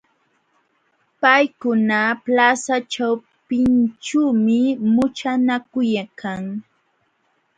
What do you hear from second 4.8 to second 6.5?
muchanakuykan.